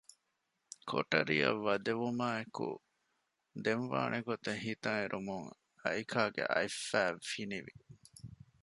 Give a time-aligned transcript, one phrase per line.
[0.89, 2.67] ކޮޓަރިއަށް ވަދެވުމާއެކު
[3.63, 5.47] ދެން ވާނެގޮތް ހިތަށް އެރުމުން
[5.81, 7.73] އައިކާގެ އަތްފައި ފިނިވި